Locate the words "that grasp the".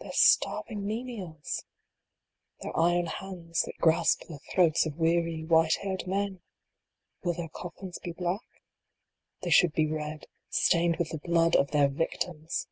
3.62-4.38